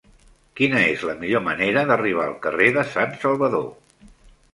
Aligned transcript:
Quina 0.59 0.79
és 0.93 1.03
la 1.09 1.13
millor 1.19 1.43
manera 1.47 1.83
d'arribar 1.91 2.23
al 2.29 2.33
carrer 2.47 2.71
de 2.79 2.87
Sant 2.95 3.13
Salvador? 3.25 3.69